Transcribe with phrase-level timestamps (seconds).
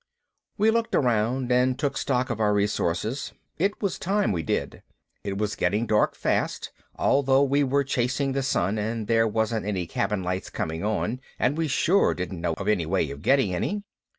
[0.57, 3.33] We looked around and took stock of our resources.
[3.59, 4.81] It was time we did.
[5.23, 9.85] It was getting dark fast, although we were chasing the sun, and there weren't any
[9.85, 13.83] cabin lights coming on and we sure didn't know of any way of getting any.